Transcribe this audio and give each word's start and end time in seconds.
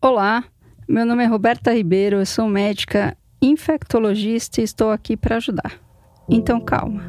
Olá, 0.00 0.44
meu 0.88 1.04
nome 1.04 1.24
é 1.24 1.26
Roberta 1.26 1.74
Ribeiro, 1.74 2.18
eu 2.18 2.24
sou 2.24 2.46
médica 2.46 3.16
infectologista 3.42 4.60
e 4.60 4.64
estou 4.64 4.92
aqui 4.92 5.16
para 5.16 5.38
ajudar. 5.38 5.72
Então 6.28 6.60
calma. 6.60 7.02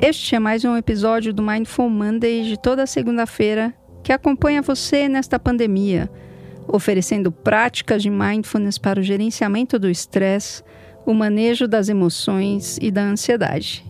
Este 0.00 0.34
é 0.34 0.38
mais 0.38 0.64
um 0.64 0.74
episódio 0.78 1.34
do 1.34 1.42
Mindful 1.42 1.90
Monday 1.90 2.42
de 2.44 2.58
toda 2.58 2.86
segunda-feira 2.86 3.74
que 4.02 4.10
acompanha 4.10 4.62
você 4.62 5.10
nesta 5.10 5.38
pandemia, 5.38 6.10
oferecendo 6.66 7.30
práticas 7.30 8.02
de 8.02 8.08
mindfulness 8.08 8.78
para 8.78 8.98
o 8.98 9.02
gerenciamento 9.02 9.78
do 9.78 9.90
estresse, 9.90 10.62
o 11.04 11.12
manejo 11.12 11.68
das 11.68 11.90
emoções 11.90 12.78
e 12.80 12.90
da 12.90 13.02
ansiedade. 13.02 13.84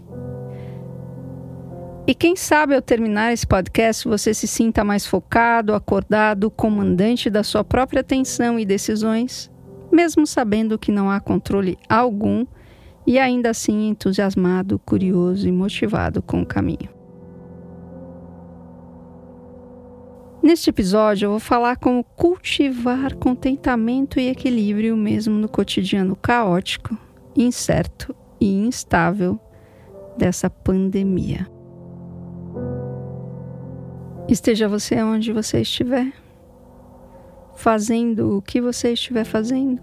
E 2.08 2.14
quem 2.14 2.34
sabe 2.34 2.74
ao 2.74 2.80
terminar 2.80 3.34
esse 3.34 3.46
podcast 3.46 4.08
você 4.08 4.32
se 4.32 4.48
sinta 4.48 4.82
mais 4.82 5.04
focado, 5.04 5.74
acordado, 5.74 6.50
comandante 6.50 7.28
da 7.28 7.42
sua 7.42 7.62
própria 7.62 8.00
atenção 8.00 8.58
e 8.58 8.64
decisões, 8.64 9.50
mesmo 9.92 10.26
sabendo 10.26 10.78
que 10.78 10.90
não 10.90 11.10
há 11.10 11.20
controle 11.20 11.76
algum 11.86 12.46
e 13.06 13.18
ainda 13.18 13.50
assim 13.50 13.90
entusiasmado, 13.90 14.78
curioso 14.78 15.46
e 15.46 15.52
motivado 15.52 16.22
com 16.22 16.40
o 16.40 16.46
caminho. 16.46 16.88
Neste 20.42 20.70
episódio, 20.70 21.26
eu 21.26 21.30
vou 21.32 21.40
falar 21.40 21.76
como 21.76 22.02
cultivar 22.02 23.16
contentamento 23.16 24.18
e 24.18 24.30
equilíbrio 24.30 24.96
mesmo 24.96 25.34
no 25.34 25.46
cotidiano 25.46 26.16
caótico, 26.16 26.96
incerto 27.36 28.16
e 28.40 28.50
instável 28.50 29.38
dessa 30.16 30.48
pandemia. 30.48 31.57
Esteja 34.28 34.68
você 34.68 35.02
onde 35.02 35.32
você 35.32 35.62
estiver, 35.62 36.12
fazendo 37.56 38.36
o 38.36 38.42
que 38.42 38.60
você 38.60 38.92
estiver 38.92 39.24
fazendo, 39.24 39.80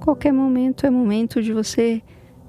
qualquer 0.00 0.32
momento 0.32 0.86
é 0.86 0.90
momento 0.90 1.42
de 1.42 1.52
você 1.52 2.00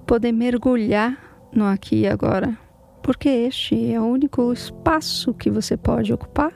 poder 0.05 0.31
mergulhar 0.31 1.49
no 1.51 1.65
aqui 1.65 2.01
e 2.01 2.07
agora, 2.07 2.55
porque 3.01 3.27
este 3.27 3.91
é 3.91 3.99
o 3.99 4.05
único 4.05 4.53
espaço 4.53 5.33
que 5.33 5.49
você 5.49 5.75
pode 5.75 6.13
ocupar 6.13 6.53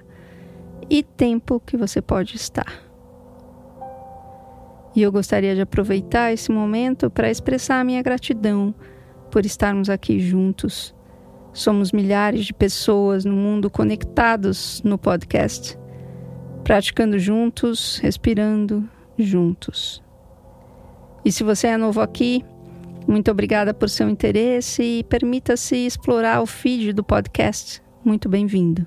e 0.87 1.01
tempo 1.01 1.59
que 1.59 1.75
você 1.75 1.99
pode 1.99 2.35
estar. 2.35 2.71
E 4.95 5.01
eu 5.01 5.11
gostaria 5.11 5.55
de 5.55 5.61
aproveitar 5.61 6.31
esse 6.31 6.51
momento 6.51 7.09
para 7.09 7.31
expressar 7.31 7.79
a 7.79 7.83
minha 7.83 8.03
gratidão 8.03 8.75
por 9.31 9.47
estarmos 9.47 9.89
aqui 9.89 10.19
juntos 10.19 10.93
Somos 11.53 11.91
milhares 11.91 12.45
de 12.45 12.53
pessoas 12.53 13.25
no 13.25 13.33
mundo 13.33 13.69
conectados 13.69 14.81
no 14.83 14.97
podcast, 14.97 15.77
praticando 16.63 17.17
juntos, 17.17 17.97
respirando 17.97 18.87
juntos. 19.17 20.03
E 21.25 21.31
se 21.31 21.43
você 21.43 21.67
é 21.67 21.77
novo 21.77 22.01
aqui, 22.01 22.45
muito 23.07 23.31
obrigada 23.31 23.73
por 23.73 23.89
seu 23.89 24.07
interesse 24.07 24.83
e 24.83 25.03
permita-se 25.03 25.75
explorar 25.75 26.41
o 26.41 26.45
feed 26.45 26.93
do 26.93 27.03
podcast. 27.03 27.81
Muito 28.05 28.29
bem-vindo. 28.29 28.85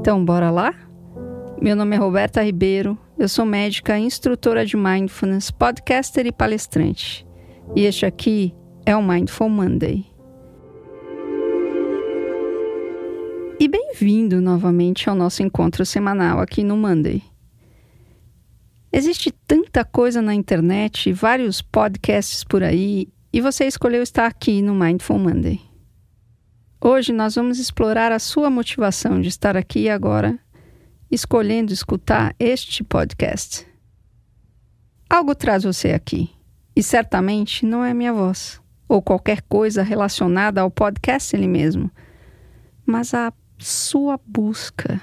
Então, 0.00 0.24
bora 0.24 0.50
lá? 0.50 0.74
Meu 1.60 1.74
nome 1.74 1.96
é 1.96 1.98
Roberta 1.98 2.42
Ribeiro, 2.42 2.98
eu 3.18 3.28
sou 3.28 3.46
médica, 3.46 3.96
instrutora 3.96 4.66
de 4.66 4.76
mindfulness, 4.76 5.50
podcaster 5.50 6.26
e 6.26 6.32
palestrante. 6.32 7.26
E 7.76 7.84
este 7.84 8.04
aqui 8.04 8.54
é 8.84 8.96
o 8.96 9.02
Mindful 9.02 9.48
Monday. 9.48 10.11
Bem-vindo 14.02 14.40
novamente 14.40 15.08
ao 15.08 15.14
nosso 15.14 15.44
encontro 15.44 15.86
semanal 15.86 16.40
aqui 16.40 16.64
no 16.64 16.76
Monday. 16.76 17.22
Existe 18.92 19.30
tanta 19.30 19.84
coisa 19.84 20.20
na 20.20 20.34
internet, 20.34 21.12
vários 21.12 21.62
podcasts 21.62 22.42
por 22.42 22.64
aí, 22.64 23.06
e 23.32 23.40
você 23.40 23.64
escolheu 23.64 24.02
estar 24.02 24.26
aqui 24.26 24.60
no 24.60 24.74
Mindful 24.74 25.20
Monday. 25.20 25.60
Hoje 26.80 27.12
nós 27.12 27.36
vamos 27.36 27.60
explorar 27.60 28.10
a 28.10 28.18
sua 28.18 28.50
motivação 28.50 29.20
de 29.20 29.28
estar 29.28 29.56
aqui 29.56 29.88
agora, 29.88 30.36
escolhendo 31.08 31.72
escutar 31.72 32.34
este 32.40 32.82
podcast. 32.82 33.64
Algo 35.08 35.32
traz 35.32 35.62
você 35.62 35.92
aqui, 35.92 36.28
e 36.74 36.82
certamente 36.82 37.64
não 37.64 37.84
é 37.84 37.94
minha 37.94 38.12
voz, 38.12 38.60
ou 38.88 39.00
qualquer 39.00 39.42
coisa 39.42 39.80
relacionada 39.80 40.60
ao 40.60 40.72
podcast 40.72 41.36
ele 41.36 41.46
mesmo, 41.46 41.88
mas 42.84 43.14
a 43.14 43.32
sua 43.62 44.18
busca. 44.26 45.00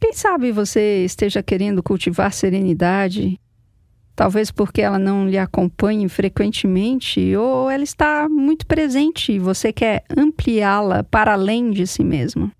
Quem 0.00 0.12
sabe 0.12 0.50
você 0.50 1.04
esteja 1.04 1.42
querendo 1.42 1.82
cultivar 1.82 2.32
serenidade, 2.32 3.38
talvez 4.16 4.50
porque 4.50 4.82
ela 4.82 4.98
não 4.98 5.28
lhe 5.28 5.38
acompanhe 5.38 6.08
frequentemente 6.08 7.36
ou 7.36 7.70
ela 7.70 7.84
está 7.84 8.28
muito 8.28 8.66
presente 8.66 9.32
e 9.32 9.38
você 9.38 9.72
quer 9.72 10.04
ampliá-la 10.16 11.04
para 11.04 11.34
além 11.34 11.70
de 11.70 11.86
si 11.86 12.02
mesmo. 12.02 12.50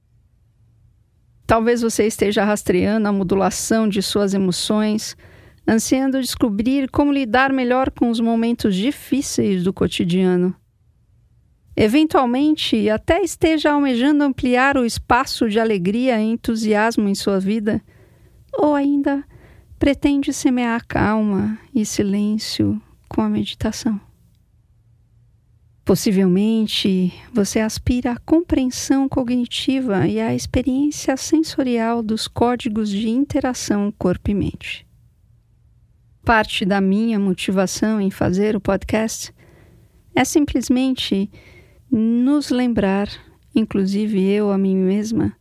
Talvez 1.46 1.82
você 1.82 2.06
esteja 2.06 2.44
rastreando 2.44 3.08
a 3.08 3.12
modulação 3.12 3.88
de 3.88 4.00
suas 4.00 4.32
emoções, 4.32 5.16
ansiando 5.68 6.20
descobrir 6.20 6.88
como 6.90 7.12
lidar 7.12 7.52
melhor 7.52 7.90
com 7.90 8.08
os 8.08 8.20
momentos 8.20 8.74
difíceis 8.74 9.64
do 9.64 9.72
cotidiano. 9.72 10.54
Eventualmente, 11.76 12.90
até 12.90 13.22
esteja 13.22 13.72
almejando 13.72 14.24
ampliar 14.24 14.76
o 14.76 14.84
espaço 14.84 15.48
de 15.48 15.58
alegria 15.58 16.20
e 16.20 16.24
entusiasmo 16.24 17.08
em 17.08 17.14
sua 17.14 17.40
vida, 17.40 17.82
ou 18.52 18.74
ainda 18.74 19.24
pretende 19.78 20.32
semear 20.32 20.86
calma 20.86 21.58
e 21.74 21.84
silêncio 21.84 22.80
com 23.08 23.22
a 23.22 23.28
meditação. 23.28 24.00
Possivelmente, 25.84 27.12
você 27.32 27.58
aspira 27.58 28.12
à 28.12 28.18
compreensão 28.18 29.08
cognitiva 29.08 30.06
e 30.06 30.20
à 30.20 30.32
experiência 30.32 31.16
sensorial 31.16 32.02
dos 32.02 32.28
códigos 32.28 32.88
de 32.88 33.08
interação 33.08 33.92
corpo 33.98 34.30
e 34.30 34.34
mente. 34.34 34.86
Parte 36.24 36.64
da 36.64 36.80
minha 36.80 37.18
motivação 37.18 38.00
em 38.00 38.10
fazer 38.10 38.54
o 38.54 38.60
podcast 38.60 39.34
é 40.14 40.24
simplesmente 40.24 41.28
nos 41.94 42.48
lembrar, 42.48 43.08
inclusive 43.54 44.18
eu 44.22 44.50
a 44.50 44.56
mim 44.56 44.76
mesma, 44.76 45.36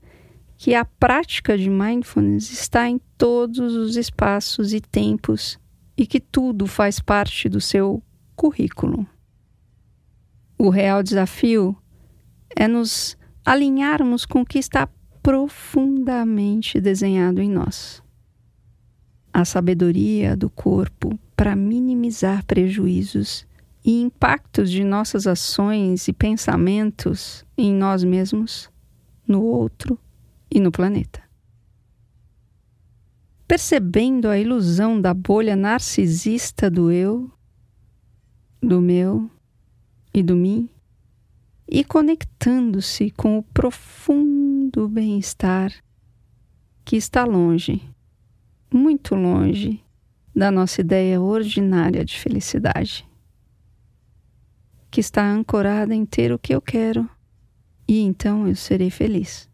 que 0.58 0.76
a 0.76 0.84
prática 0.84 1.58
de 1.58 1.70
mindfulness 1.70 2.52
está 2.52 2.90
em 2.90 3.00
todos 3.18 3.74
os 3.74 3.96
espaços 3.96 4.74
e 4.74 4.82
tempos 4.82 5.58
e 5.98 6.06
que 6.06 6.20
tudo 6.20 6.68
faz 6.68 7.00
parte 7.00 7.48
do 7.48 7.62
seu 7.62 8.04
currículo. 8.36 9.08
O 10.58 10.70
real 10.70 11.02
desafio 11.02 11.76
é 12.54 12.68
nos 12.68 13.18
alinharmos 13.46 14.26
com 14.26 14.42
o 14.42 14.46
que 14.46 14.60
está 14.60 14.90
profundamente 15.24 16.82
desenhado 16.82 17.42
em 17.42 17.50
nós. 17.50 18.04
A 19.34 19.46
sabedoria 19.46 20.36
do 20.36 20.50
corpo 20.50 21.18
para 21.34 21.56
minimizar 21.56 22.46
prejuízos 22.46 23.48
e 23.84 24.02
impactos 24.02 24.70
de 24.70 24.84
nossas 24.84 25.26
ações 25.26 26.08
e 26.08 26.14
pensamentos 26.14 27.46
em 27.58 27.74
nós 27.74 28.04
mesmos, 28.04 28.70
no 29.28 29.42
outro 29.44 29.98
e 30.50 30.60
no 30.60 30.72
planeta. 30.72 31.22
Percebendo 33.48 34.28
a 34.28 34.38
ilusão 34.38 35.02
da 35.02 35.14
bolha 35.14 35.56
narcisista 35.56 36.70
do 36.70 36.92
eu, 36.92 37.30
do 38.62 38.80
meu 38.80 39.30
e 40.14 40.22
do 40.22 40.36
mim, 40.36 40.70
e 41.68 41.84
conectando-se 41.84 43.12
com 43.12 43.38
o 43.38 43.44
profundo 43.44 44.88
bem-estar 44.88 45.74
que 46.86 46.96
está 46.96 47.24
longe, 47.24 47.82
muito 48.72 49.16
longe 49.16 49.84
da 50.36 50.52
nossa 50.52 50.82
ideia 50.82 51.20
ordinária 51.20 52.06
de 52.06 52.18
felicidade 52.18 53.10
que 54.92 55.00
está 55.00 55.26
ancorada 55.26 55.96
em 55.96 56.06
ter 56.06 56.34
o 56.34 56.38
que 56.38 56.54
eu 56.54 56.62
quero, 56.62 57.10
e 57.88 58.02
então 58.02 58.46
eu 58.46 58.56
serei 58.56 58.90
feliz. 58.90 59.50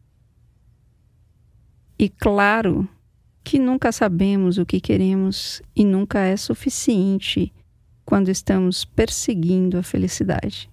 E 1.98 2.10
claro 2.10 2.90
que 3.44 3.60
nunca 3.60 3.92
sabemos 3.92 4.58
o 4.58 4.66
que 4.66 4.82
queremos 4.82 5.62
e 5.76 5.86
nunca 5.86 6.20
é 6.20 6.36
suficiente 6.36 7.54
quando 8.04 8.30
estamos 8.30 8.84
perseguindo 8.84 9.78
a 9.78 9.84
felicidade. 9.84 10.70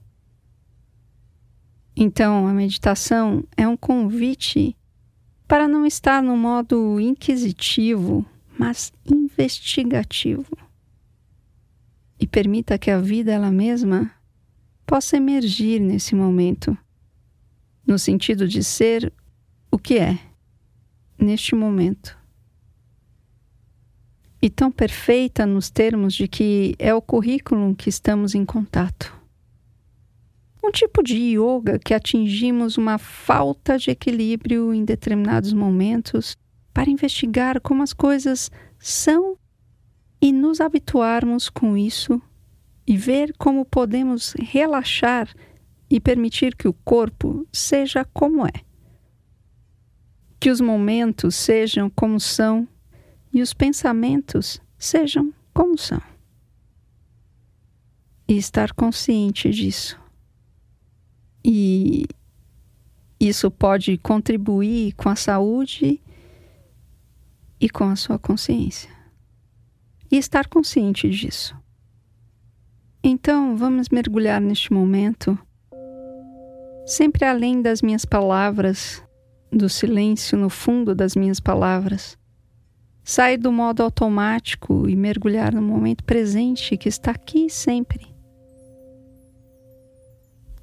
Então, 1.97 2.49
a 2.49 2.53
meditação 2.53 3.45
é 3.57 3.69
um 3.69 3.77
convite 3.77 4.77
para 5.47 5.69
não 5.69 5.87
estar 5.87 6.23
no 6.23 6.37
modo 6.37 6.99
inquisitivo, 6.99 8.27
mas 8.59 8.93
investigativo. 9.07 10.57
E 12.19 12.27
permita 12.27 12.79
que 12.79 12.91
a 12.91 13.01
vida 13.01 13.31
ela 13.31 13.53
mesma 13.53 14.11
possa 14.87 15.17
emergir 15.17 15.81
nesse 15.81 16.15
momento, 16.15 16.77
no 17.87 17.99
sentido 17.99 18.47
de 18.47 18.63
ser 18.63 19.13
o 19.71 19.79
que 19.79 19.99
é, 19.99 20.19
neste 21.19 21.55
momento. 21.55 22.17
E 24.41 24.51
tão 24.51 24.71
perfeita 24.71 25.47
nos 25.47 25.71
termos 25.71 26.15
de 26.15 26.29
que 26.29 26.75
é 26.79 26.95
o 26.95 27.01
currículo 27.01 27.75
que 27.75 27.89
estamos 27.89 28.35
em 28.35 28.45
contato. 28.45 29.13
Um 30.63 30.71
tipo 30.71 31.03
de 31.03 31.17
yoga 31.37 31.79
que 31.79 31.95
atingimos 31.95 32.77
uma 32.77 32.99
falta 32.99 33.79
de 33.79 33.91
equilíbrio 33.91 34.73
em 34.73 34.85
determinados 34.85 35.53
momentos 35.53 36.37
para 36.73 36.91
investigar 36.91 37.61
como 37.61 37.83
as 37.83 37.93
coisas 37.93 38.51
são 38.79 39.37
e 40.21 40.33
nos 40.33 40.61
habituarmos 40.61 41.49
com 41.49 41.77
isso 41.77 42.21
e 42.87 42.97
ver 42.97 43.35
como 43.39 43.65
podemos 43.65 44.35
relaxar 44.39 45.29
e 45.89 46.01
permitir 46.01 46.55
que 46.55 46.69
o 46.69 46.73
corpo 46.73 47.47
seja 47.53 48.05
como 48.05 48.47
é. 48.47 48.53
Que 50.39 50.51
os 50.51 50.61
momentos 50.61 51.35
sejam 51.35 51.89
como 51.89 52.21
são 52.21 52.69
e 53.33 53.41
os 53.41 53.55
pensamentos 53.55 54.61
sejam 54.79 55.33
como 55.53 55.79
são. 55.79 56.01
E 58.29 58.37
estar 58.37 58.73
consciente 58.73 59.51
disso. 59.51 59.99
E 61.45 62.07
isso 63.21 63.51
pode 63.51 63.97
contribuir 63.99 64.95
com 64.95 65.09
a 65.09 65.17
saúde 65.17 66.01
e 67.61 67.71
com 67.71 67.85
a 67.85 67.97
sua 67.97 68.19
consciência. 68.19 68.91
E 70.11 70.17
estar 70.17 70.49
consciente 70.49 71.09
disso. 71.09 71.57
Então, 73.07 73.55
vamos 73.55 73.91
mergulhar 73.91 74.41
neste 74.41 74.73
momento, 74.73 75.39
sempre 76.87 77.27
além 77.27 77.61
das 77.61 77.83
minhas 77.83 78.07
palavras, 78.07 79.05
do 79.53 79.69
silêncio 79.69 80.39
no 80.39 80.49
fundo 80.49 80.95
das 80.95 81.15
minhas 81.15 81.39
palavras. 81.39 82.17
Sair 83.05 83.37
do 83.37 83.53
modo 83.53 83.83
automático 83.83 84.89
e 84.89 84.97
mergulhar 84.97 85.53
no 85.53 85.61
momento 85.61 86.03
presente 86.03 86.79
que 86.79 86.89
está 86.89 87.11
aqui 87.11 87.51
sempre. 87.51 88.07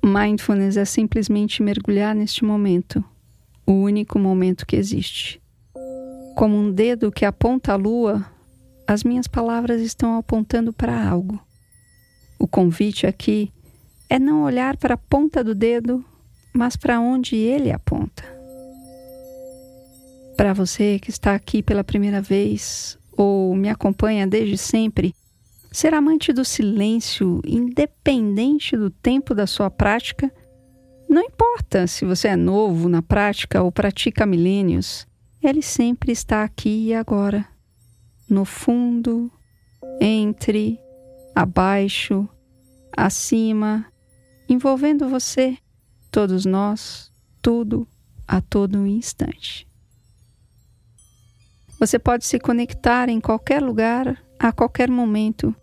Mindfulness 0.04 0.78
é 0.78 0.86
simplesmente 0.86 1.62
mergulhar 1.62 2.16
neste 2.16 2.44
momento, 2.44 3.06
o 3.68 3.74
único 3.74 4.18
momento 4.18 4.66
que 4.66 4.76
existe. 4.76 5.40
Como 6.36 6.58
um 6.58 6.72
dedo 6.72 7.12
que 7.12 7.24
aponta 7.24 7.74
a 7.74 7.76
lua, 7.76 8.26
as 8.88 9.04
minhas 9.04 9.28
palavras 9.28 9.80
estão 9.80 10.18
apontando 10.18 10.74
para 10.74 11.08
algo. 11.08 11.40
O 12.42 12.48
convite 12.48 13.06
aqui 13.06 13.54
é 14.10 14.18
não 14.18 14.42
olhar 14.42 14.76
para 14.76 14.96
a 14.96 14.98
ponta 14.98 15.44
do 15.44 15.54
dedo, 15.54 16.04
mas 16.52 16.76
para 16.76 17.00
onde 17.00 17.36
ele 17.36 17.72
aponta. 17.72 18.24
Para 20.36 20.52
você 20.52 20.98
que 20.98 21.12
está 21.12 21.36
aqui 21.36 21.62
pela 21.62 21.84
primeira 21.84 22.20
vez 22.20 22.98
ou 23.16 23.56
me 23.56 23.70
acompanha 23.70 24.26
desde 24.26 24.58
sempre, 24.58 25.14
ser 25.72 25.94
amante 25.94 26.34
do 26.34 26.44
silêncio, 26.44 27.44
independente 27.46 28.76
do 28.76 28.90
tempo 28.90 29.36
da 29.36 29.46
sua 29.46 29.70
prática, 29.70 30.34
não 31.08 31.22
importa 31.22 31.86
se 31.86 32.06
você 32.06 32.30
é 32.30 32.36
novo 32.36 32.90
na 32.90 33.04
prática 33.04 33.62
ou 33.62 33.72
pratica 33.72 34.26
milênios, 34.26 35.06
ele 35.44 35.62
sempre 35.62 36.12
está 36.12 36.44
aqui 36.44 36.88
e 36.88 36.96
agora, 36.96 37.48
no 38.28 38.46
fundo, 38.46 39.32
entre 40.02 40.80
abaixo, 41.36 42.28
acima, 42.96 43.86
envolvendo 44.48 45.10
você, 45.10 45.58
todos 46.12 46.46
nós, 46.46 47.12
tudo, 47.42 47.88
a 48.28 48.42
todo 48.42 48.86
instante. 48.86 49.68
Você 51.80 51.98
pode 51.98 52.26
se 52.26 52.40
conectar 52.40 53.10
em 53.10 53.20
qualquer 53.20 53.62
lugar, 53.62 54.22
a 54.38 54.52
qualquer 54.52 54.90
momento, 54.90 55.56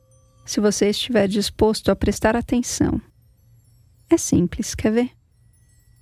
se 0.45 0.61
você 0.61 0.89
estiver 0.89 1.29
disposto 1.29 1.91
a 1.91 1.97
prestar 1.97 2.35
atenção. 2.35 3.01
É 4.11 4.17
simples, 4.17 4.75
quer 4.75 4.91
ver? 4.91 5.11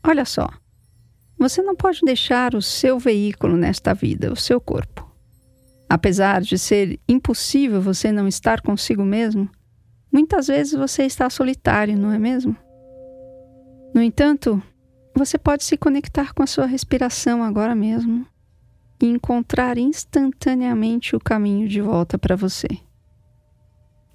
Olha 0.02 0.24
só. 0.24 0.48
Você 1.38 1.60
não 1.60 1.76
pode 1.76 2.00
deixar 2.02 2.54
o 2.54 2.62
seu 2.62 2.98
veículo 2.98 3.56
nesta 3.56 3.92
vida, 3.92 4.32
o 4.32 4.36
seu 4.36 4.60
corpo. 4.60 5.04
Apesar 5.88 6.40
de 6.40 6.58
ser 6.58 6.98
impossível 7.08 7.80
você 7.82 8.10
não 8.10 8.26
estar 8.26 8.62
consigo 8.62 9.04
mesmo, 9.04 9.50
muitas 10.16 10.46
vezes 10.46 10.72
você 10.72 11.02
está 11.02 11.28
solitário, 11.28 11.94
não 11.94 12.10
é 12.10 12.18
mesmo? 12.18 12.56
No 13.94 14.00
entanto, 14.00 14.62
você 15.14 15.36
pode 15.36 15.62
se 15.62 15.76
conectar 15.76 16.32
com 16.32 16.42
a 16.42 16.46
sua 16.46 16.64
respiração 16.64 17.42
agora 17.42 17.74
mesmo 17.74 18.26
e 19.02 19.04
encontrar 19.04 19.76
instantaneamente 19.76 21.14
o 21.14 21.20
caminho 21.20 21.68
de 21.68 21.82
volta 21.82 22.16
para 22.18 22.34
você. 22.34 22.66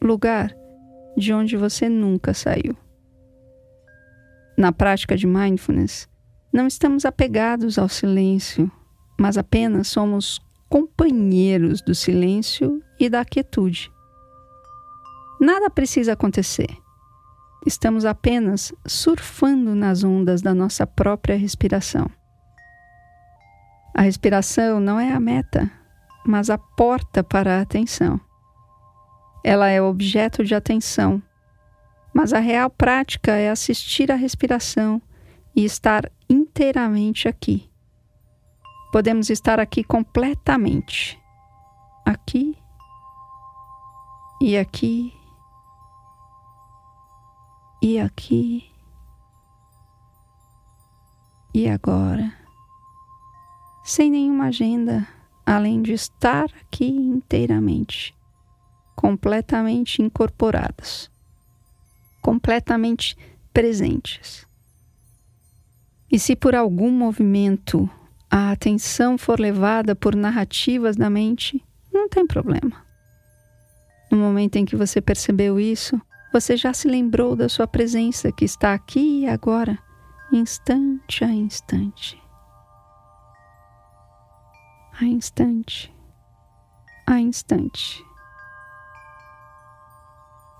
Lugar 0.01 0.51
de 1.15 1.31
onde 1.33 1.55
você 1.55 1.87
nunca 1.87 2.33
saiu. 2.33 2.75
Na 4.57 4.71
prática 4.71 5.15
de 5.15 5.27
mindfulness, 5.27 6.09
não 6.51 6.65
estamos 6.65 7.05
apegados 7.05 7.77
ao 7.77 7.87
silêncio, 7.87 8.71
mas 9.19 9.37
apenas 9.37 9.87
somos 9.87 10.41
companheiros 10.67 11.79
do 11.79 11.93
silêncio 11.93 12.81
e 12.99 13.07
da 13.07 13.23
quietude. 13.23 13.91
Nada 15.41 15.69
precisa 15.71 16.13
acontecer. 16.13 16.69
Estamos 17.65 18.05
apenas 18.05 18.71
surfando 18.85 19.73
nas 19.73 20.03
ondas 20.03 20.41
da 20.43 20.53
nossa 20.53 20.85
própria 20.85 21.35
respiração. 21.35 22.07
A 23.95 24.03
respiração 24.03 24.79
não 24.79 24.99
é 24.99 25.11
a 25.11 25.19
meta, 25.19 25.69
mas 26.23 26.51
a 26.51 26.57
porta 26.57 27.23
para 27.23 27.57
a 27.57 27.61
atenção. 27.61 28.21
Ela 29.43 29.69
é 29.69 29.81
objeto 29.81 30.43
de 30.43 30.53
atenção, 30.53 31.21
mas 32.13 32.31
a 32.31 32.39
real 32.39 32.69
prática 32.69 33.31
é 33.31 33.49
assistir 33.49 34.11
à 34.11 34.15
respiração 34.15 35.01
e 35.55 35.65
estar 35.65 36.09
inteiramente 36.29 37.27
aqui 37.27 37.71
podemos 38.91 39.29
estar 39.29 39.59
aqui 39.59 39.83
completamente. 39.83 41.19
Aqui 42.05 42.57
e 44.41 44.57
aqui 44.57 45.13
e 47.81 47.99
aqui 47.99 48.69
e 51.53 51.67
agora, 51.67 52.33
sem 53.83 54.09
nenhuma 54.09 54.45
agenda 54.45 55.07
além 55.45 55.81
de 55.81 55.91
estar 55.91 56.45
aqui 56.61 56.87
inteiramente, 56.87 58.15
completamente 58.95 60.01
incorporados, 60.01 61.11
completamente 62.21 63.17
presentes. 63.51 64.47
E 66.09 66.19
se 66.19 66.35
por 66.35 66.55
algum 66.55 66.91
movimento 66.91 67.89
a 68.29 68.51
atenção 68.51 69.17
for 69.17 69.39
levada 69.39 69.95
por 69.95 70.15
narrativas 70.15 70.95
da 70.95 71.09
mente, 71.09 71.61
não 71.91 72.07
tem 72.07 72.25
problema. 72.25 72.85
No 74.09 74.17
momento 74.17 74.55
em 74.57 74.65
que 74.65 74.75
você 74.75 75.01
percebeu 75.01 75.59
isso, 75.59 75.99
você 76.31 76.55
já 76.55 76.73
se 76.73 76.87
lembrou 76.87 77.35
da 77.35 77.49
sua 77.49 77.67
presença 77.67 78.31
que 78.31 78.45
está 78.45 78.73
aqui 78.73 79.21
e 79.21 79.27
agora, 79.27 79.77
instante 80.31 81.23
a 81.23 81.29
instante. 81.29 82.21
A 84.99 85.05
instante. 85.05 85.93
A 87.05 87.19
instante. 87.19 88.03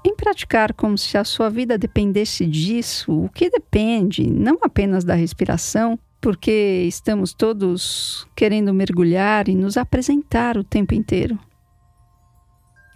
Em 0.04 0.16
praticar 0.16 0.74
como 0.74 0.98
se 0.98 1.18
a 1.18 1.24
sua 1.24 1.50
vida 1.50 1.78
dependesse 1.78 2.46
disso, 2.46 3.26
o 3.26 3.30
que 3.30 3.50
depende 3.50 4.30
não 4.30 4.58
apenas 4.62 5.04
da 5.04 5.14
respiração, 5.14 5.98
porque 6.20 6.86
estamos 6.88 7.34
todos 7.34 8.28
querendo 8.36 8.74
mergulhar 8.74 9.48
e 9.48 9.56
nos 9.56 9.78
apresentar 9.78 10.58
o 10.58 10.64
tempo 10.64 10.94
inteiro. 10.94 11.40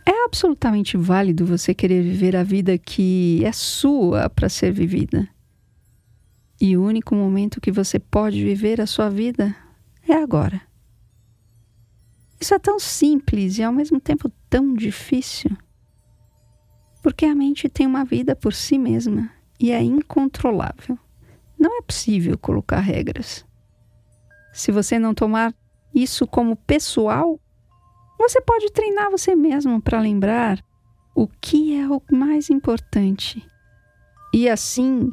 É 0.05 0.25
absolutamente 0.25 0.95
válido 0.97 1.45
você 1.45 1.73
querer 1.73 2.03
viver 2.03 2.35
a 2.35 2.43
vida 2.43 2.77
que 2.77 3.43
é 3.43 3.51
sua 3.51 4.29
para 4.29 4.47
ser 4.47 4.71
vivida. 4.71 5.27
E 6.61 6.77
o 6.77 6.83
único 6.83 7.15
momento 7.15 7.59
que 7.59 7.71
você 7.71 7.99
pode 7.99 8.43
viver 8.43 8.79
a 8.79 8.85
sua 8.85 9.09
vida 9.09 9.55
é 10.07 10.13
agora. 10.13 10.61
Isso 12.39 12.53
é 12.53 12.59
tão 12.59 12.79
simples 12.79 13.57
e 13.57 13.63
ao 13.63 13.73
mesmo 13.73 13.99
tempo 13.99 14.29
tão 14.49 14.73
difícil. 14.73 15.51
Porque 17.01 17.25
a 17.25 17.35
mente 17.35 17.67
tem 17.67 17.87
uma 17.87 18.05
vida 18.05 18.35
por 18.35 18.53
si 18.53 18.77
mesma 18.77 19.31
e 19.59 19.71
é 19.71 19.81
incontrolável. 19.81 20.97
Não 21.57 21.79
é 21.79 21.81
possível 21.81 22.37
colocar 22.37 22.79
regras. 22.79 23.45
Se 24.53 24.71
você 24.71 24.99
não 24.99 25.13
tomar 25.13 25.53
isso 25.93 26.27
como 26.27 26.55
pessoal, 26.55 27.39
você 28.17 28.41
pode 28.41 28.71
treinar 28.71 29.11
você 29.11 29.35
mesmo 29.35 29.81
para 29.81 29.99
lembrar 29.99 30.63
o 31.13 31.27
que 31.27 31.79
é 31.79 31.87
o 31.87 32.01
mais 32.11 32.49
importante. 32.49 33.45
E 34.33 34.49
assim, 34.49 35.11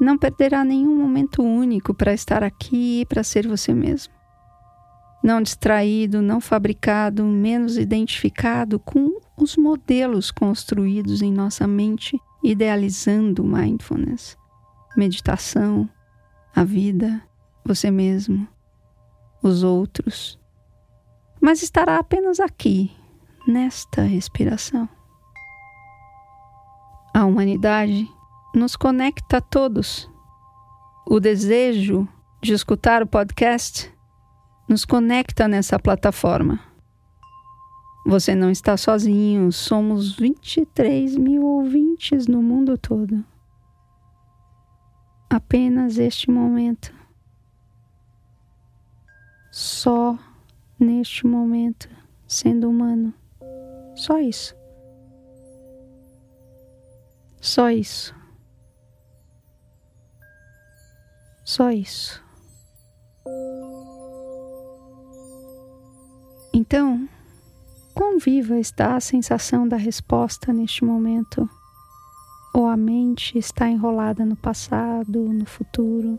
não 0.00 0.18
perderá 0.18 0.62
nenhum 0.62 0.96
momento 0.96 1.42
único 1.42 1.94
para 1.94 2.12
estar 2.12 2.42
aqui 2.42 3.00
e 3.00 3.06
para 3.06 3.24
ser 3.24 3.46
você 3.46 3.72
mesmo. 3.72 4.12
não 5.20 5.42
distraído, 5.42 6.22
não 6.22 6.40
fabricado, 6.40 7.24
menos 7.24 7.76
identificado 7.76 8.78
com 8.78 9.20
os 9.36 9.56
modelos 9.56 10.30
construídos 10.30 11.22
em 11.22 11.32
nossa 11.32 11.66
mente, 11.66 12.20
idealizando 12.42 13.42
mindfulness, 13.42 14.36
meditação, 14.96 15.88
a 16.54 16.62
vida, 16.62 17.20
você 17.64 17.90
mesmo, 17.90 18.46
os 19.42 19.64
outros. 19.64 20.37
Mas 21.40 21.62
estará 21.62 21.98
apenas 21.98 22.40
aqui, 22.40 22.90
nesta 23.46 24.02
respiração. 24.02 24.88
A 27.14 27.24
humanidade 27.24 28.08
nos 28.54 28.76
conecta 28.76 29.38
a 29.38 29.40
todos. 29.40 30.10
O 31.06 31.18
desejo 31.18 32.06
de 32.42 32.52
escutar 32.52 33.02
o 33.02 33.06
podcast 33.06 33.92
nos 34.68 34.84
conecta 34.84 35.48
nessa 35.48 35.78
plataforma. 35.78 36.60
Você 38.06 38.34
não 38.34 38.50
está 38.50 38.76
sozinho, 38.76 39.50
somos 39.52 40.16
23 40.16 41.16
mil 41.16 41.44
ouvintes 41.44 42.26
no 42.26 42.42
mundo 42.42 42.78
todo. 42.78 43.24
Apenas 45.28 45.98
este 45.98 46.30
momento. 46.30 46.92
Só 49.50 50.18
neste 50.78 51.26
momento, 51.26 51.88
sendo 52.26 52.68
humano. 52.68 53.12
Só 53.94 54.18
isso. 54.18 54.54
Só 57.40 57.70
isso. 57.70 58.14
Só 61.44 61.70
isso. 61.70 62.22
Então, 66.52 67.08
quão 67.94 68.18
viva 68.18 68.58
está 68.58 68.94
a 68.94 69.00
sensação 69.00 69.66
da 69.66 69.76
resposta 69.76 70.52
neste 70.52 70.84
momento? 70.84 71.48
Ou 72.54 72.66
a 72.66 72.76
mente 72.76 73.38
está 73.38 73.68
enrolada 73.68 74.24
no 74.24 74.36
passado, 74.36 75.32
no 75.32 75.46
futuro? 75.46 76.18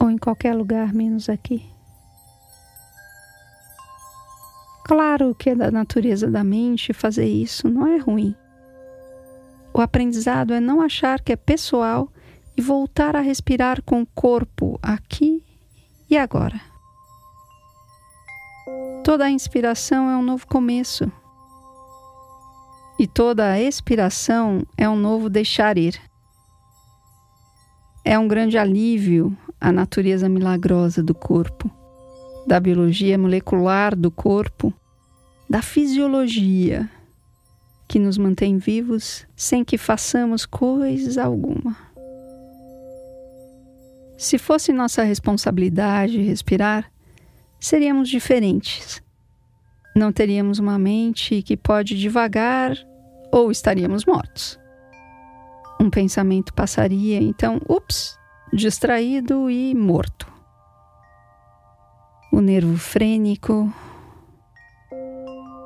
Ou 0.00 0.10
em 0.10 0.18
qualquer 0.18 0.54
lugar 0.54 0.92
menos 0.92 1.28
aqui? 1.28 1.71
Claro 4.92 5.34
que 5.34 5.48
é 5.48 5.54
da 5.54 5.70
natureza 5.70 6.30
da 6.30 6.44
mente 6.44 6.92
fazer 6.92 7.24
isso 7.24 7.66
não 7.66 7.86
é 7.86 7.96
ruim. 7.96 8.36
O 9.72 9.80
aprendizado 9.80 10.52
é 10.52 10.60
não 10.60 10.82
achar 10.82 11.18
que 11.18 11.32
é 11.32 11.36
pessoal 11.36 12.10
e 12.54 12.60
voltar 12.60 13.16
a 13.16 13.22
respirar 13.22 13.80
com 13.84 14.02
o 14.02 14.06
corpo 14.06 14.78
aqui 14.82 15.42
e 16.10 16.18
agora. 16.18 16.60
Toda 19.02 19.30
inspiração 19.30 20.10
é 20.10 20.14
um 20.14 20.22
novo 20.22 20.46
começo. 20.46 21.10
E 22.98 23.06
toda 23.06 23.58
expiração 23.58 24.62
é 24.76 24.86
um 24.86 24.96
novo 24.96 25.30
deixar 25.30 25.78
ir. 25.78 25.98
É 28.04 28.18
um 28.18 28.28
grande 28.28 28.58
alívio 28.58 29.34
a 29.58 29.72
natureza 29.72 30.28
milagrosa 30.28 31.02
do 31.02 31.14
corpo, 31.14 31.70
da 32.46 32.60
biologia 32.60 33.16
molecular 33.16 33.96
do 33.96 34.10
corpo, 34.10 34.70
da 35.52 35.60
fisiologia 35.60 36.88
que 37.86 37.98
nos 37.98 38.16
mantém 38.16 38.56
vivos 38.56 39.26
sem 39.36 39.62
que 39.62 39.76
façamos 39.76 40.46
coisa 40.46 41.22
alguma. 41.22 41.76
Se 44.16 44.38
fosse 44.38 44.72
nossa 44.72 45.02
responsabilidade 45.02 46.22
respirar, 46.22 46.90
seríamos 47.60 48.08
diferentes. 48.08 49.02
Não 49.94 50.10
teríamos 50.10 50.58
uma 50.58 50.78
mente 50.78 51.42
que 51.42 51.54
pode 51.54 52.00
devagar 52.00 52.74
ou 53.30 53.50
estaríamos 53.50 54.06
mortos. 54.06 54.58
Um 55.78 55.90
pensamento 55.90 56.54
passaria, 56.54 57.20
então, 57.20 57.60
ups, 57.68 58.18
distraído 58.54 59.50
e 59.50 59.74
morto. 59.74 60.26
O 62.32 62.40
nervo 62.40 62.78
frênico, 62.78 63.70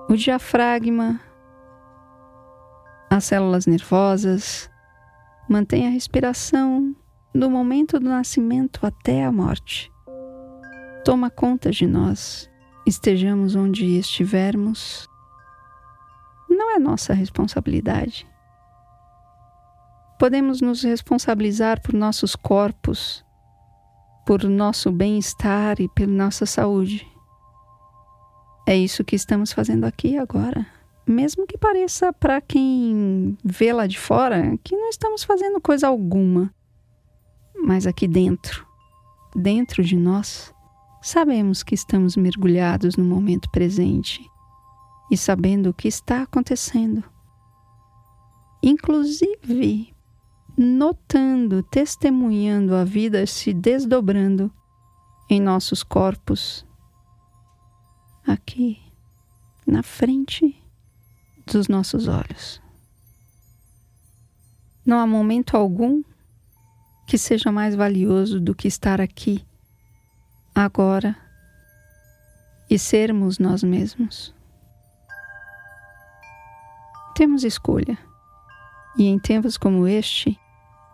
o 0.09 0.17
diafragma, 0.17 1.21
as 3.11 3.25
células 3.25 3.67
nervosas 3.67 4.71
mantêm 5.49 5.87
a 5.87 5.91
respiração 5.91 6.95
do 7.35 7.51
momento 7.51 8.01
do 8.01 8.09
nascimento 8.09 8.85
até 8.87 9.25
a 9.25 9.33
morte 9.33 9.91
toma 11.07 11.31
conta 11.31 11.71
de 11.71 11.87
nós, 11.87 12.51
estejamos 12.85 13.55
onde 13.55 13.97
estivermos, 13.97 15.09
não 16.51 16.75
é 16.75 16.81
nossa 16.81 17.15
responsabilidade. 17.15 18.27
Podemos 20.19 20.61
nos 20.61 20.83
responsabilizar 20.83 21.81
por 21.81 21.95
nossos 21.95 22.35
corpos, 22.35 23.25
por 24.27 24.43
nosso 24.43 24.91
bem-estar 24.91 25.81
e 25.81 25.89
pela 25.91 26.11
nossa 26.11 26.45
saúde. 26.45 27.07
É 28.67 28.77
isso 28.77 29.05
que 29.05 29.15
estamos 29.15 29.53
fazendo 29.53 29.85
aqui 29.85 30.19
agora. 30.19 30.67
Mesmo 31.07 31.47
que 31.47 31.57
pareça 31.57 32.13
para 32.13 32.41
quem 32.41 33.39
vê 33.45 33.73
lá 33.73 33.87
de 33.87 33.97
fora 33.97 34.59
que 34.65 34.77
não 34.77 34.89
estamos 34.89 35.23
fazendo 35.23 35.61
coisa 35.61 35.87
alguma. 35.87 36.53
Mas 37.57 37.87
aqui 37.87 38.09
dentro, 38.09 38.67
dentro 39.35 39.85
de 39.85 39.95
nós, 39.95 40.53
sabemos 41.01 41.63
que 41.63 41.77
estamos 41.77 42.17
mergulhados 42.17 42.97
no 42.97 43.05
momento 43.05 43.49
presente 43.51 44.21
e 45.13 45.17
sabendo 45.17 45.71
o 45.71 45.75
que 45.75 45.87
está 45.87 46.23
acontecendo. 46.23 47.05
Inclusive, 48.61 49.95
notando, 50.59 51.63
testemunhando 51.63 52.75
a 52.75 52.83
vida 52.83 53.25
se 53.27 53.55
desdobrando 53.55 54.51
em 55.31 55.41
nossos 55.41 55.85
corpos, 55.85 56.67
aqui, 58.27 58.81
na 59.67 59.83
frente 59.83 60.61
dos 61.47 61.69
nossos 61.69 62.09
olhos. 62.09 62.61
Não 64.85 64.99
há 64.99 65.07
momento 65.07 65.57
algum 65.57 66.03
que 67.07 67.17
seja 67.17 67.53
mais 67.53 67.75
valioso 67.75 68.41
do 68.41 68.55
que 68.55 68.67
estar 68.67 69.01
aqui 69.01 69.45
agora 70.55 71.17
e 72.69 72.79
sermos 72.79 73.39
nós 73.39 73.63
mesmos. 73.63 74.35
Temos 77.15 77.45
escolha, 77.45 77.97
e 78.99 79.05
em 79.05 79.19
tempos 79.19 79.57
como 79.57 79.87
este, 79.87 80.39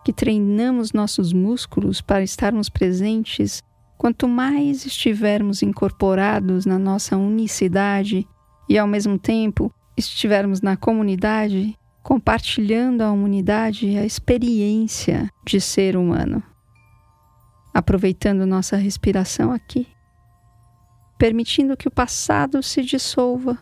que 0.05 0.13
treinamos 0.13 0.91
nossos 0.93 1.33
músculos 1.33 2.01
para 2.01 2.23
estarmos 2.23 2.69
presentes, 2.69 3.63
quanto 3.97 4.27
mais 4.27 4.85
estivermos 4.85 5.61
incorporados 5.61 6.65
na 6.65 6.77
nossa 6.77 7.17
unicidade 7.17 8.27
e 8.67 8.77
ao 8.77 8.87
mesmo 8.87 9.17
tempo 9.17 9.73
estivermos 9.95 10.61
na 10.61 10.75
comunidade, 10.75 11.77
compartilhando 12.01 13.01
a 13.01 13.11
humanidade 13.11 13.97
a 13.97 14.05
experiência 14.05 15.29
de 15.45 15.61
ser 15.61 15.95
humano 15.95 16.43
aproveitando 17.73 18.45
nossa 18.45 18.77
respiração 18.77 19.51
aqui, 19.51 19.87
permitindo 21.17 21.75
que 21.75 21.87
o 21.87 21.91
passado 21.91 22.61
se 22.61 22.83
dissolva 22.83 23.57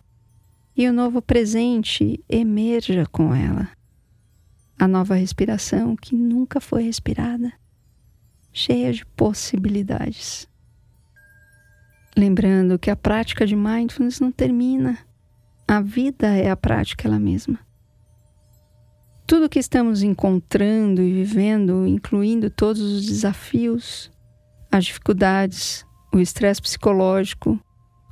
e 0.75 0.87
o 0.87 0.93
novo 0.93 1.21
presente 1.21 2.23
emerja 2.27 3.05
com 3.09 3.33
ela. 3.33 3.69
A 4.77 4.87
nova 4.87 5.15
respiração 5.15 5.95
que 5.95 6.15
nunca 6.15 6.59
foi 6.59 6.83
respirada, 6.83 7.53
cheia 8.53 8.91
de 8.91 9.05
possibilidades. 9.05 10.47
Lembrando 12.15 12.77
que 12.77 12.89
a 12.89 12.95
prática 12.95 13.45
de 13.45 13.55
mindfulness 13.55 14.19
não 14.19 14.31
termina, 14.31 14.99
a 15.67 15.79
vida 15.79 16.27
é 16.27 16.49
a 16.49 16.57
prática 16.57 17.07
ela 17.07 17.19
mesma. 17.19 17.59
Tudo 19.25 19.47
que 19.47 19.59
estamos 19.59 20.03
encontrando 20.03 21.01
e 21.01 21.13
vivendo, 21.13 21.87
incluindo 21.87 22.49
todos 22.49 22.81
os 22.81 23.05
desafios, 23.05 24.11
as 24.69 24.85
dificuldades, 24.85 25.85
o 26.13 26.19
estresse 26.19 26.61
psicológico, 26.61 27.57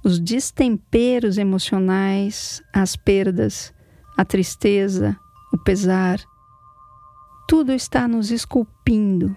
os 0.03 0.19
destemperos 0.19 1.37
emocionais, 1.37 2.61
as 2.73 2.95
perdas, 2.95 3.73
a 4.17 4.23
tristeza, 4.23 5.19
o 5.51 5.57
pesar, 5.57 6.19
tudo 7.47 7.73
está 7.73 8.07
nos 8.07 8.31
esculpindo. 8.31 9.35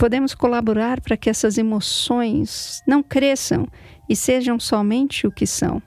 Podemos 0.00 0.34
colaborar 0.34 1.00
para 1.00 1.16
que 1.16 1.30
essas 1.30 1.58
emoções 1.58 2.82
não 2.88 3.04
cresçam 3.04 3.68
e 4.08 4.16
sejam 4.16 4.58
somente 4.58 5.28
o 5.28 5.30
que 5.30 5.46
são 5.46 5.80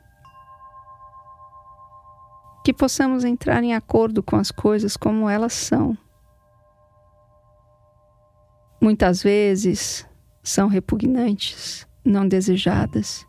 que 2.64 2.74
possamos 2.74 3.26
entrar 3.26 3.62
em 3.62 3.76
acordo 3.76 4.24
com 4.24 4.38
as 4.38 4.50
coisas 4.50 4.96
como 4.96 5.30
elas 5.30 5.52
são. 5.52 5.98
Muitas 8.82 9.22
vezes 9.22 10.08
são 10.42 10.70
repugnantes, 10.70 11.86
não 12.06 12.28
desejadas 12.28 13.26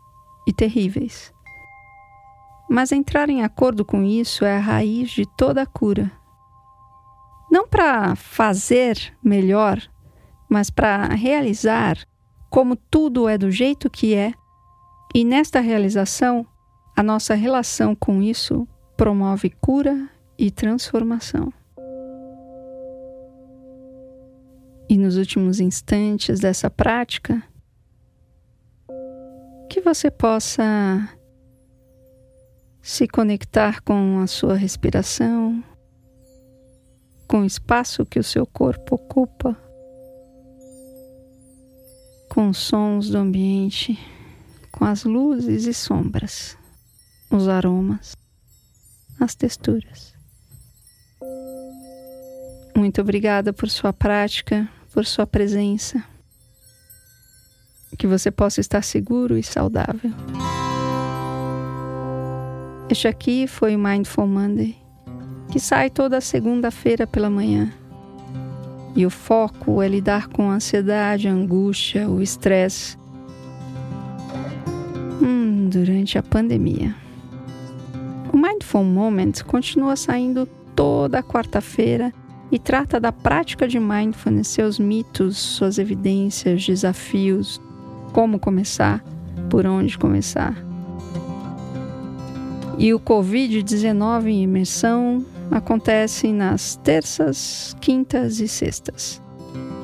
e 0.47 0.53
terríveis. 0.53 1.33
Mas 2.69 2.91
entrar 2.91 3.29
em 3.29 3.43
acordo 3.43 3.83
com 3.83 4.03
isso 4.03 4.45
é 4.45 4.55
a 4.55 4.59
raiz 4.59 5.11
de 5.11 5.25
toda 5.37 5.61
a 5.61 5.65
cura. 5.65 6.11
Não 7.51 7.67
para 7.67 8.15
fazer 8.15 9.13
melhor, 9.21 9.81
mas 10.49 10.69
para 10.69 11.07
realizar 11.07 11.97
como 12.49 12.75
tudo 12.75 13.27
é 13.27 13.37
do 13.37 13.51
jeito 13.51 13.89
que 13.89 14.13
é, 14.13 14.33
e 15.13 15.23
nesta 15.23 15.59
realização, 15.59 16.45
a 16.95 17.03
nossa 17.03 17.33
relação 17.35 17.95
com 17.95 18.21
isso 18.21 18.67
promove 18.95 19.49
cura 19.49 20.09
e 20.37 20.49
transformação. 20.49 21.51
E 24.87 24.97
nos 24.97 25.17
últimos 25.17 25.59
instantes 25.59 26.39
dessa 26.39 26.69
prática, 26.69 27.43
que 29.69 29.81
você 29.81 30.09
possa 30.09 31.09
se 32.81 33.07
conectar 33.07 33.81
com 33.81 34.19
a 34.19 34.27
sua 34.27 34.55
respiração, 34.55 35.63
com 37.27 37.41
o 37.41 37.45
espaço 37.45 38.05
que 38.05 38.19
o 38.19 38.23
seu 38.23 38.45
corpo 38.45 38.95
ocupa, 38.95 39.57
com 42.35 42.49
os 42.49 42.57
sons 42.57 43.09
do 43.09 43.17
ambiente, 43.17 43.97
com 44.69 44.83
as 44.83 45.05
luzes 45.05 45.67
e 45.67 45.73
sombras, 45.73 46.57
os 47.31 47.47
aromas, 47.47 48.13
as 49.17 49.33
texturas. 49.35 50.13
Muito 52.75 52.99
obrigada 52.99 53.53
por 53.53 53.69
sua 53.69 53.93
prática, 53.93 54.67
por 54.91 55.05
sua 55.05 55.25
presença. 55.25 56.03
Que 57.97 58.05
você 58.05 58.29
possa 58.29 58.59
estar 58.59 58.81
seguro 58.81 59.37
e 59.37 59.43
saudável. 59.43 60.11
Este 62.89 63.07
aqui 63.07 63.47
foi 63.47 63.77
o 63.77 63.79
Mindful 63.79 64.27
Monday, 64.27 64.75
que 65.49 65.59
sai 65.59 65.89
toda 65.89 66.19
segunda-feira 66.19 67.07
pela 67.07 67.29
manhã. 67.29 67.71
E 68.95 69.05
o 69.05 69.09
foco 69.09 69.81
é 69.81 69.87
lidar 69.87 70.27
com 70.27 70.49
a 70.49 70.55
ansiedade, 70.55 71.27
a 71.27 71.31
angústia, 71.31 72.09
o 72.09 72.21
estresse 72.21 72.97
hum, 75.21 75.67
durante 75.69 76.17
a 76.17 76.23
pandemia. 76.23 76.95
O 78.31 78.37
Mindful 78.37 78.85
Moment 78.85 79.33
continua 79.45 79.95
saindo 79.97 80.47
toda 80.75 81.21
quarta-feira 81.21 82.13
e 82.51 82.57
trata 82.57 82.99
da 82.99 83.11
prática 83.11 83.67
de 83.67 83.79
mindfulness, 83.79 84.47
seus 84.47 84.79
mitos, 84.79 85.37
suas 85.37 85.77
evidências, 85.77 86.65
desafios, 86.65 87.61
como 88.13 88.39
começar, 88.39 89.03
por 89.49 89.65
onde 89.65 89.97
começar. 89.97 90.55
E 92.77 92.93
o 92.93 92.99
Covid-19 92.99 94.27
em 94.27 94.43
imersão 94.43 95.25
acontece 95.51 96.31
nas 96.31 96.75
terças, 96.77 97.75
quintas 97.79 98.39
e 98.39 98.47
sextas. 98.47 99.21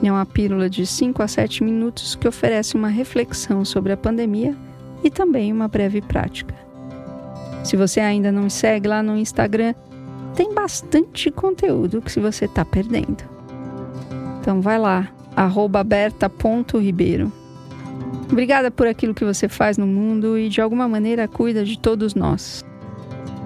É 0.03 0.11
uma 0.11 0.25
pílula 0.25 0.69
de 0.69 0.85
5 0.85 1.21
a 1.21 1.27
7 1.27 1.63
minutos 1.63 2.15
que 2.15 2.27
oferece 2.27 2.75
uma 2.75 2.87
reflexão 2.87 3.63
sobre 3.63 3.93
a 3.93 3.97
pandemia 3.97 4.55
e 5.03 5.09
também 5.09 5.53
uma 5.53 5.67
breve 5.67 6.01
prática. 6.01 6.55
Se 7.63 7.77
você 7.77 7.99
ainda 7.99 8.31
não 8.31 8.43
me 8.43 8.49
segue 8.49 8.87
lá 8.87 9.03
no 9.03 9.15
Instagram, 9.15 9.75
tem 10.35 10.53
bastante 10.53 11.29
conteúdo 11.29 12.01
que 12.01 12.19
você 12.19 12.45
está 12.45 12.65
perdendo. 12.65 13.23
Então 14.39 14.59
vai 14.59 14.79
lá, 14.79 15.07
aberta.ribeiro. 15.35 17.31
Obrigada 18.31 18.71
por 18.71 18.87
aquilo 18.87 19.13
que 19.13 19.25
você 19.25 19.47
faz 19.47 19.77
no 19.77 19.85
mundo 19.85 20.37
e 20.37 20.49
de 20.49 20.61
alguma 20.61 20.87
maneira 20.87 21.27
cuida 21.27 21.63
de 21.63 21.77
todos 21.77 22.15
nós. 22.15 22.65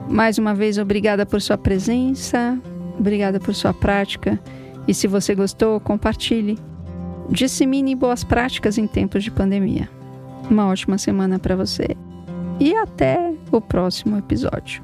Mais 0.10 0.38
uma 0.38 0.54
vez, 0.54 0.78
obrigada 0.78 1.26
por 1.26 1.42
sua 1.42 1.58
presença, 1.58 2.60
obrigada 2.98 3.40
por 3.40 3.54
sua 3.54 3.74
prática 3.74 4.40
e 4.88 4.94
se 4.94 5.08
você 5.08 5.34
gostou, 5.34 5.80
compartilhe. 5.80 6.58
Dissemine 7.30 7.96
boas 7.96 8.24
práticas 8.24 8.78
em 8.78 8.86
tempos 8.86 9.24
de 9.24 9.32
pandemia. 9.32 9.90
Uma 10.50 10.68
ótima 10.68 10.98
semana 10.98 11.40
para 11.40 11.56
você 11.56 11.88
e 12.60 12.76
até 12.76 13.34
o 13.52 13.60
próximo 13.60 14.18
episódio. 14.18 14.84